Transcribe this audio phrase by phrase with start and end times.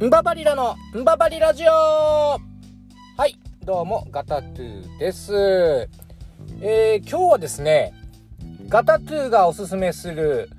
[0.00, 1.72] ンババリラのンババリラジオ。
[1.72, 2.38] は
[3.26, 5.34] いどうもガタトゥーです。
[6.60, 7.92] えー、今日はですね
[8.68, 10.50] ガタトゥーがおすすめする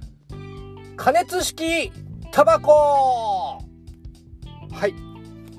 [0.97, 1.89] 加熱式
[2.33, 3.61] タバコ。
[4.73, 4.93] はい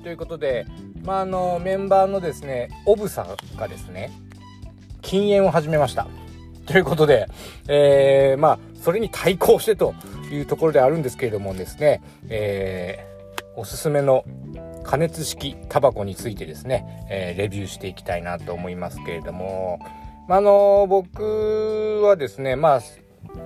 [0.03, 0.67] ということで
[1.03, 4.11] まああのメンバーのですねオブさんがですね
[5.01, 6.05] 禁煙を始めました。
[6.67, 7.25] ということで、
[7.67, 9.95] えー、まあそれに対抗してと
[10.31, 13.10] いうところであるんですけれどもですね、えー、
[13.61, 14.25] おすすめの
[14.83, 19.79] 加熱式タバコについてですね、えー、レビューしていきたいなと思いますけれども、
[20.27, 22.81] まあの僕はですね、まあ、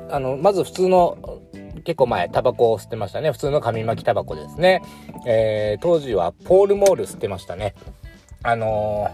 [0.09, 1.41] あの、まず普通の、
[1.83, 3.29] 結構前、タバコを吸ってましたね。
[3.33, 4.81] 普通の紙巻きタバコですね。
[5.27, 7.75] えー、当時はポールモール吸ってましたね。
[8.41, 9.09] あの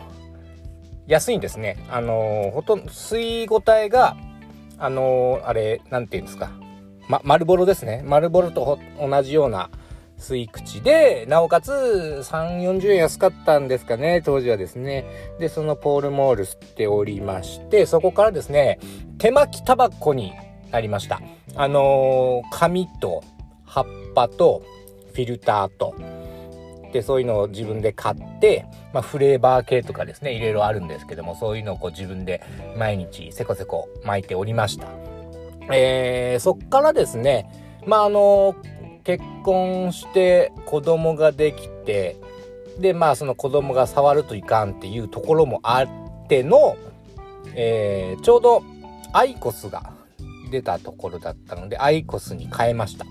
[1.08, 1.84] ー、安いんですね。
[1.90, 4.16] あのー、ほとんど、吸い応えが、
[4.77, 6.52] あのあれ、なんていうんですか。
[7.08, 8.04] ま、丸ボロですね。
[8.05, 9.72] 丸ボロと同じような
[10.22, 15.05] 吸い口で、なおかつ3、40円安かったんですかね、当時はですね。
[15.40, 18.80] で、そのポールモール吸っておりまして、そこからですね、
[19.18, 20.34] 手巻きタバコに
[20.72, 21.20] なりました。
[21.55, 23.24] あのー、紙と
[23.66, 24.63] 葉っぱと
[25.13, 25.96] フィルターと、
[26.94, 32.44] で、そういうのを自分で買って、まあ、フレーバー系とかですね、いろいろあるんですけども、そういうのをこう自分で
[32.78, 34.88] 毎日せこせこ巻いておりました。
[35.72, 37.50] えー、そっからですね、
[37.85, 38.56] まあ、あの、
[39.04, 42.18] 結婚して子供ができて、
[42.80, 46.77] で、まあ、その子供が触るといかんっていうところもあっての、
[47.54, 48.63] えー、ちょうど
[49.13, 49.94] アイコスが
[50.52, 53.05] 出たところだったので、アイコスに変えました。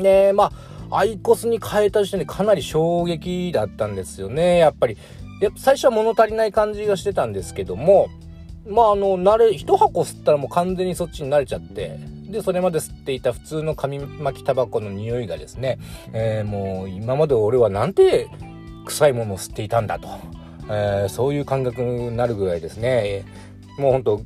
[0.00, 0.52] で、ま
[0.90, 4.58] あ、アイコスに変えた時点でかなり衝撃だったんですよね。
[4.58, 4.96] やっぱり、
[5.40, 8.08] や最初は物足りない感じがしてたんですけども、
[8.66, 11.98] まああの、慣れ、一箱吸ったらもう完全にそっちに慣れちゃって、
[12.30, 15.78] で、それまで吸っていた普通の紙巻きタバコの匂いがですね、
[16.12, 18.28] えー、もう今まで俺はなんて
[18.86, 20.08] 臭いものを吸っていたんだと、
[20.68, 23.24] えー、そういう感覚になるぐらいですね、
[23.78, 24.22] もうほんと、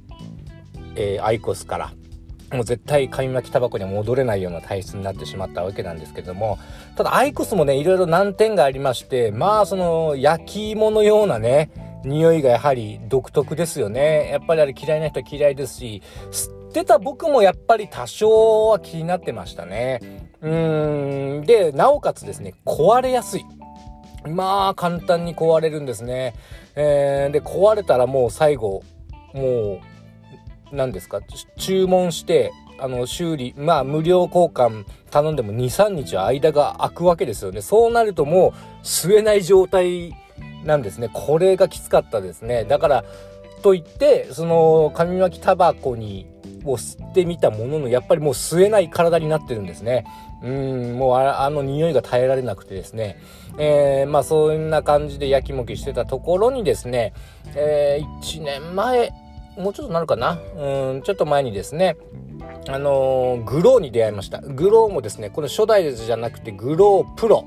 [0.97, 1.93] えー、アイコスから、
[2.53, 6.59] もう絶対紙巻きタバコには戻れないような体質になってしまったわけなんですけども、
[6.97, 11.70] ただアイコスもね、いろいろ難点がありまして、まあその焼き芋のようなね、
[12.04, 14.28] 匂いがやはり独特ですよね。
[14.31, 20.01] やっぱりあれ嫌いな人は嫌いですし、吸ってた僕もやっぱり多少は気になってましたね。
[20.41, 21.47] うーん。
[21.47, 23.45] で、なおかつですね、壊れやすい。
[24.29, 26.35] まあ、簡単に壊れるんですね。
[26.75, 28.83] えー、で、壊れたらもう最後、
[29.33, 29.79] も
[30.73, 31.21] う、何ですか、
[31.57, 37.62] 注文して、あの、修理、まあ、無料交換頼んでも2、3日間が空くわけですよね。
[37.62, 38.53] そうなるともう、
[38.85, 40.17] 吸えない状態
[40.65, 41.09] なんですね。
[41.12, 42.65] これがきつかったですね。
[42.65, 43.05] だから、
[43.62, 46.27] といって、その、紙巻きタバコに、
[46.64, 50.04] を吸ってみたものの、やっぱりもう吸えない体になってるんですね。
[50.42, 53.19] うん、もうあの匂いが耐えられなくてですね。
[53.58, 57.14] えー、まあそんな感じでやきもきしてたところにですね、
[57.54, 59.12] えー、1年前、
[59.56, 61.97] もうちょっとなるかなうん、ちょっと前にですね、
[62.69, 64.41] あのー、グローに出会いました。
[64.41, 67.46] グローもですね、この初代ですじゃなくてグロープロ。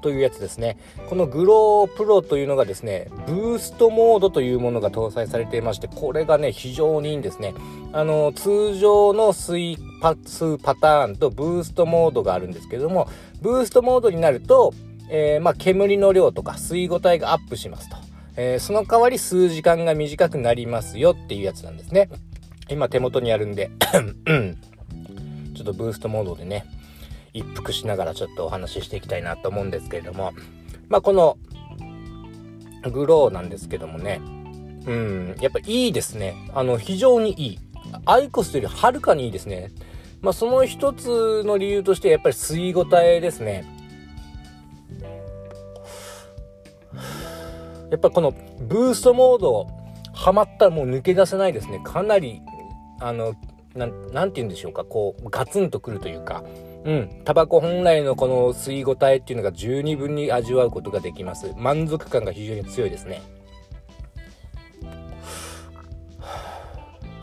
[0.00, 0.76] というやつですね。
[1.08, 7.54] このグロープロというのがですね、ブーストモードというものが搭載されていまして、これがね、非常にいいんですね。
[7.92, 13.08] あの、通常の水パスパターンとブーストモードがあるんですけども、
[13.40, 14.72] ブーストモードになると、
[15.10, 17.96] えー、まあ、煙の量とか吸い応えがアップしますと。
[18.36, 22.08] えー、その代わり数時間が短くなりますよっていうやつなんですね。
[22.68, 23.70] 今手元にあるんで
[25.54, 26.64] ちょっとブーストモードでね、
[27.32, 30.32] 一服しながらちょっとお話ししていきたいなと思うんですけれども、
[30.88, 31.38] まあこの
[32.92, 34.20] グローなんですけどもね、
[34.86, 36.34] うん、やっぱいいですね。
[36.54, 37.58] あの、非常にいい。
[38.06, 39.70] アイコスよりはるかにいいですね。
[40.20, 43.64] まあその一つの理由としてやっぱり吸い応えですね。
[47.90, 49.66] やっぱこのブーストモード
[50.12, 51.80] ハマったらもう抜け出せないですね。
[51.82, 52.40] かなり、
[53.00, 53.34] あの、
[53.74, 56.44] なん、なんて言うんでしょうか、こう、ガツンとくるというか、
[56.84, 57.22] うん。
[57.24, 61.52] タバコ本来のこの吸い応えっていうのが十二分に味わうことができます。
[61.56, 63.22] 満足感が非常に強いですね。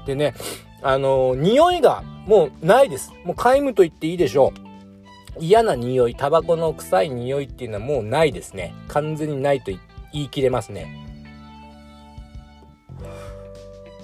[0.05, 0.35] でね、
[0.81, 3.11] あの、匂いがもうないです。
[3.23, 5.43] もう皆無と言っていいでしょう。
[5.43, 8.73] 嫌な匂い、タバコの臭い匂いっていうのはもうないですね。
[8.87, 9.71] 完全にないと
[10.13, 11.03] 言い切れますね。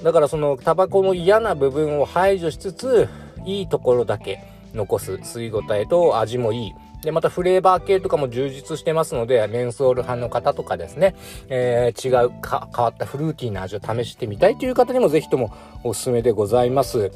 [0.03, 3.07] だからそのタバコの嫌な部分を排除しつつ、
[3.45, 4.43] いいところだけ、
[4.73, 6.73] 残す吸い応えと味もいい。
[7.03, 11.15] で、またフレーバー系とかも充実してますので、メンソール派の方とかですね、
[11.49, 15.53] えー、違うか変わったフルーティーな味を試してみたいという方にもぜひとも
[15.83, 17.11] おすすめでございます。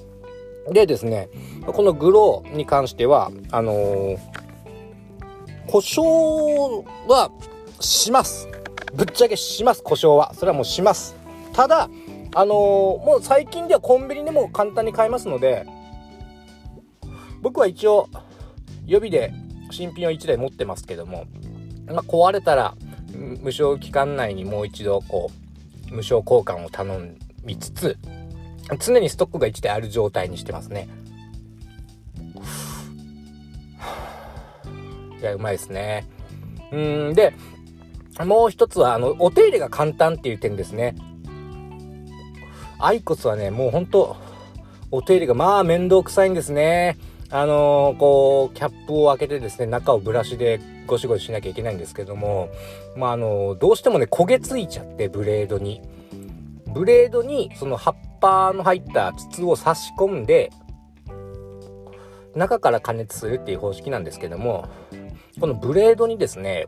[0.70, 1.30] でですね、
[1.66, 4.18] このグローに関しては、あのー、
[5.68, 7.32] 故障は
[7.80, 8.50] します。
[8.94, 10.34] ぶっちゃけします、故障は。
[10.34, 11.16] それはもうします。
[11.54, 11.90] ただ、
[12.34, 15.66] あのー、もう最近ではコンビニでも簡単に買えますので、
[17.48, 18.10] 僕は一応、
[18.86, 19.34] 予備で
[19.72, 21.24] 新品を1台持ってますけども、
[21.86, 22.76] まあ、壊れたら、
[23.16, 25.32] 無償期間内にもう一度、こ
[25.90, 27.14] う、無償交換を頼
[27.46, 27.98] みつつ、
[28.80, 30.90] 常にストックが1台ある状態にしてますね。
[35.22, 36.06] いや、うまいですね。
[36.74, 36.78] う
[37.12, 37.34] ん、で、
[38.26, 40.96] もう一つは、あの、お手入れが簡単っていう点ですね。
[42.78, 44.18] アイコスはね、もうほんと、
[44.92, 46.98] お手入れがまあ面倒くさいんですね。
[47.30, 52.50] あのー、こう、キャップを開けてですね、中をブラシでゴシゴシしなきゃいけないんですけども、
[52.96, 55.82] まあ、あのー、どうしてもね、焦げついちゃって、ブレードに。
[56.74, 60.52] ブレードに、その葉っぱの入った筒を差し込んで、
[62.34, 64.70] 中から加熱するっていう方式なんですけども、
[65.40, 66.68] このブレードにですね、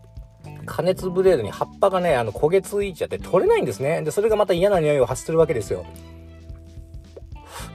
[0.66, 4.02] 加熱ブレードに葉っぱがね、あの焦げついちゃって取れないんですね。
[4.02, 5.86] で、それがまた嫌な匂いを発するわけですよ。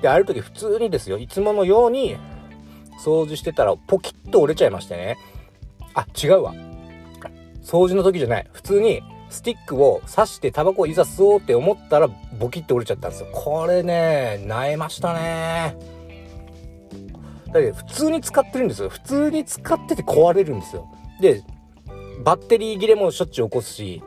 [0.03, 2.17] で、ある時普通にですよ、いつものように
[2.99, 5.17] 掃除してたらポキッと折れちゃいましてね。
[5.95, 6.55] あ、違うわ。
[7.63, 8.47] 掃除の時じゃない。
[8.53, 12.09] 普通にスティックを刺してタバコをいざ吸おうって思ったら
[12.39, 13.29] ボキッと折れちゃったんですよ。
[13.33, 15.77] これね、萎えましたね。
[17.53, 18.89] だけど普通に使ってるんですよ。
[18.89, 20.89] 普通に使ってて壊れるんですよ。
[21.21, 21.43] で、
[22.25, 24.03] バッテリー切れもしょっちゅう起こすし、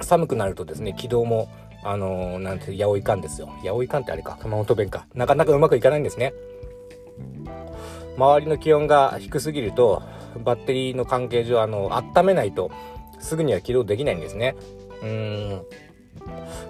[0.00, 1.48] 寒くなるとですね、軌道も、
[1.84, 3.48] あのー、なんて、八百いかんですよ。
[3.62, 5.06] 八百いかんってあれか、熊本弁か。
[5.14, 6.32] なかなかうまくいかないんですね。
[8.16, 10.02] 周りの気温が低すぎると、
[10.44, 12.70] バッテリーの関係上、あの、温めないと、
[13.18, 14.56] すぐには起動できないんですね。
[15.02, 15.62] うん。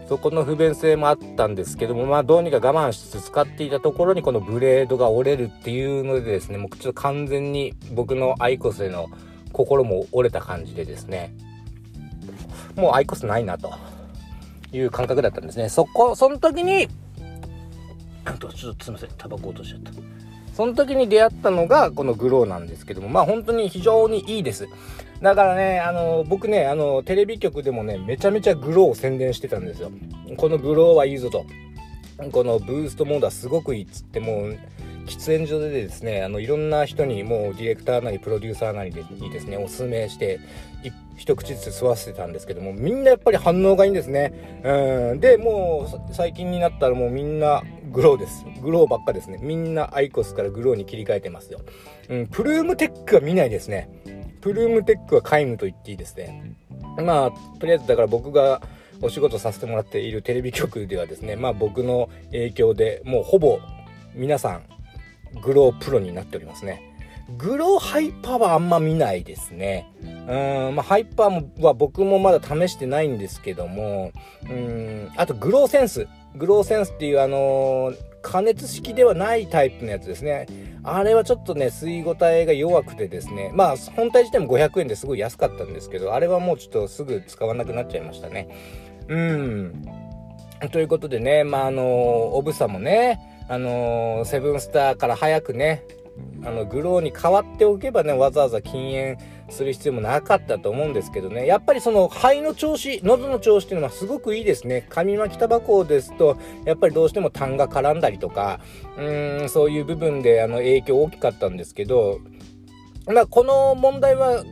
[0.08, 9.08] そこの不便性もあったんですけども、まあどうにか我慢しつつ使っていたところにこのブレードが折れるっていうのでですね、もうちょっと完全に僕のアイコスへの
[9.52, 11.34] 心も折れた感じでですね、
[12.76, 13.72] もうアイコスないなと
[14.72, 15.68] いう感覚だったんですね。
[15.68, 16.88] そこ、その時に、
[18.24, 19.90] あとちょっとすいません、タバコ落としちゃった。
[20.52, 24.68] その時に出会ったのがこのグローなんですけども、まあ本当に非常にいいです。
[25.20, 29.90] だからね、あの、僕ね、あの、テレビ局でもね、めちゃめちゃグローを宣伝してたんですよ。
[30.36, 31.44] このグローはいいぞと。
[32.30, 34.58] このブーストモードはすごくいいっつってもう
[35.06, 40.38] 喫煙所でですねあのいろんな人にもうディレクターなりプロデューサーなりでにですねおすすめして
[41.16, 51.60] 一口ずつ吸わせてたんですけどもみんなやっぱり反応がいいんですねうんでもう最近になったらもうみんなグローですグローばっかですねみんなアイコスからグローに切り替えてますよ、
[52.08, 53.88] うん、プルームテックは見ないですね
[54.40, 56.54] プルームテックは皆無と言っていいですね
[56.96, 58.62] まあとりあえずだから僕が
[59.00, 63.58] お仕事させてもらっているテレビ局ではですねまあ僕の影響でもうほぼ
[64.14, 64.62] 皆さん
[65.40, 66.88] グロープロになっておりますね。
[67.38, 69.90] グローハイパーはあんま見ないですね。
[70.02, 70.06] う
[70.72, 74.12] ん、まあ、ハイパーは僕もまだ試してないんですけども、
[74.50, 76.06] うん、あとグローセンス。
[76.36, 77.92] グローセンスっていうあの、
[78.22, 80.46] 加熱式ではないタイプのやつですね。
[80.84, 88.48] あれはちょっとね、吸い応えが弱くてですね、まあ、本体自体も500円ですごい安かったんですけど、あれはもうちょっとすぐ使わなくなっちゃいましたね。
[89.08, 89.84] うん。
[90.70, 95.84] ということでね、まあ、あのー、オブサもね、あのー、セブンスターから早くね、
[96.44, 99.18] あの、グローに変わっておけばね、わざわざ禁煙
[99.50, 104.86] する必要もなかったと思うんですけどね、やっぱりその肺の調子、喉の調子っていうのはすごくいいですね。
[104.88, 108.60] 紙巻きタバコですと、やっぱりどうしても痰が絡んだりとか、
[108.96, 112.18] うーん、そういう部分であの影響大きかったんですけど、
[113.06, 114.44] まあ、この問題は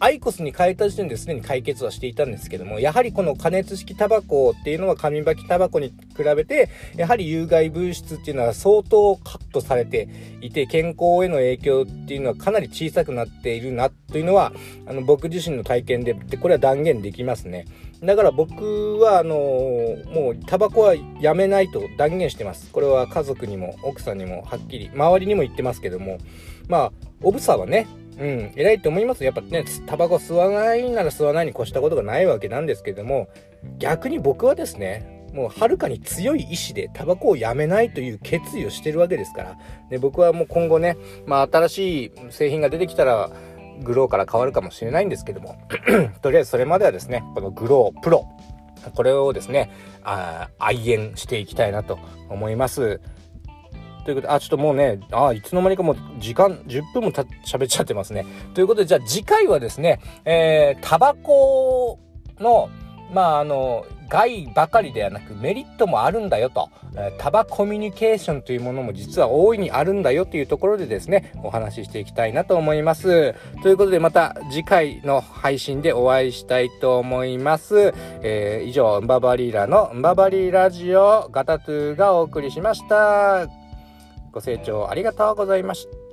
[0.00, 10.08] アイコスに変えた時点ですでに解決はしていたんですけども、やはりこの加熱式タバコっていうのは紙巻きタバコに比べて、やはり有害物質っていうのは相当カットされて
[10.40, 14.52] いて、健康への影響っていうのはかなり小さくなっているなというのは、
[14.86, 17.66] あの、僕自身の体験で、でこれは断言できますね。
[18.02, 22.70] だから僕は、あのもうタバコはやめないと断言してます。
[22.72, 26.18] これは家族にも奥さんにもはっきり、周りにも言ってますけども、
[26.68, 27.86] まあ、オブサはね、
[28.18, 29.24] うん、偉いと思います。
[29.24, 33.28] やっぱね、タバコ吸わないなら吸わないに越したことがないわけなんですけども、
[33.78, 39.58] 逆に僕はですね、もうはるかに強い意志でタバコをやめないという決意をしてるわけですから、
[39.90, 43.30] で僕はもう今後ね、まあ新しい製品が出てきたら、
[43.82, 45.58] グローから変わるかもしれないんですけども、
[46.22, 48.28] とりあえずそれまではですね、このグロープロ、
[48.94, 49.72] これをですね、
[50.04, 53.00] あ愛煙していきたいなと思います。
[54.04, 58.24] ということで、あ、ちょっともうね、あ、いつの間にかもう時間、10分も喋っちゃってますね。
[58.54, 61.98] ということで、じゃあ次回はですね、えー、タバコ
[62.38, 62.68] の、
[63.12, 73.34] まあ、あの、害ばかりではなくメリットもあるんだよと、えー、タコミュニケーションというものも実は大いにあるんだよというところでですね、お話ししていきたいなと思います。
[73.62, 77.92] ということでまた次回の配信でお会いしたいと思います。
[78.22, 83.63] えー、以上、ンババリーラのンババリーラジオガタトゥーがお送りしました。
[84.34, 86.03] ご清聴ありがとうございました。